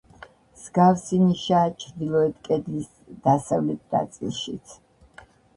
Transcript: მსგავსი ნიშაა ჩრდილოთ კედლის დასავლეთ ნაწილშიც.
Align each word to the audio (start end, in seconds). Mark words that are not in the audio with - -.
მსგავსი 0.53 1.19
ნიშაა 1.25 1.67
ჩრდილოთ 1.83 2.33
კედლის 2.49 2.89
დასავლეთ 3.29 3.97
ნაწილშიც. 3.97 4.77